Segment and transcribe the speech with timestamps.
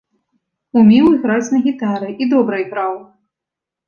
[0.83, 2.97] Умеў іграць на гітары і добра іграў.